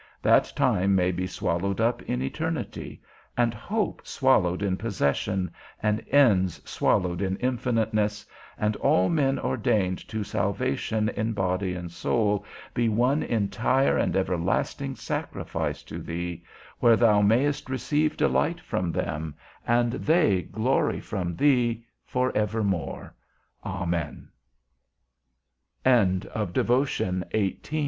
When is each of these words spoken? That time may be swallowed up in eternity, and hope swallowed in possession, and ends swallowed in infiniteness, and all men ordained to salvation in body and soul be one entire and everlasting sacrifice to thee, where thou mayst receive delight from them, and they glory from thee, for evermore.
That 0.23 0.51
time 0.55 0.95
may 0.95 1.11
be 1.11 1.27
swallowed 1.27 1.79
up 1.79 2.01
in 2.01 2.23
eternity, 2.23 3.03
and 3.37 3.53
hope 3.53 4.01
swallowed 4.03 4.63
in 4.63 4.75
possession, 4.75 5.51
and 5.79 6.03
ends 6.09 6.59
swallowed 6.67 7.21
in 7.21 7.37
infiniteness, 7.39 8.25
and 8.57 8.75
all 8.77 9.09
men 9.09 9.37
ordained 9.37 9.99
to 10.07 10.23
salvation 10.23 11.09
in 11.09 11.33
body 11.33 11.75
and 11.75 11.91
soul 11.91 12.43
be 12.73 12.89
one 12.89 13.21
entire 13.21 13.95
and 13.95 14.15
everlasting 14.15 14.95
sacrifice 14.95 15.83
to 15.83 15.99
thee, 15.99 16.43
where 16.79 16.95
thou 16.97 17.21
mayst 17.21 17.69
receive 17.69 18.17
delight 18.17 18.59
from 18.59 18.91
them, 18.91 19.35
and 19.67 19.91
they 19.93 20.41
glory 20.41 20.99
from 20.99 21.35
thee, 21.35 21.85
for 22.03 22.35
evermore. 22.35 23.13